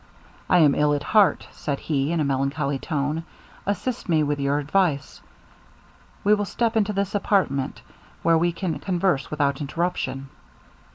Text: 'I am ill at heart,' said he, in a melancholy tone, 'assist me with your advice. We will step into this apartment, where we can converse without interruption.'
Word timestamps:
'I 0.49 0.57
am 0.57 0.73
ill 0.73 0.95
at 0.95 1.03
heart,' 1.03 1.47
said 1.51 1.77
he, 1.79 2.11
in 2.11 2.19
a 2.19 2.23
melancholy 2.23 2.79
tone, 2.79 3.23
'assist 3.67 4.09
me 4.09 4.23
with 4.23 4.39
your 4.39 4.57
advice. 4.57 5.21
We 6.23 6.33
will 6.33 6.45
step 6.45 6.75
into 6.75 6.91
this 6.93 7.13
apartment, 7.13 7.83
where 8.23 8.39
we 8.39 8.51
can 8.51 8.79
converse 8.79 9.29
without 9.29 9.61
interruption.' 9.61 10.29